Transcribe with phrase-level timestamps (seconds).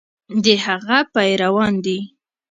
[0.43, 1.99] د هغه پیروان دي.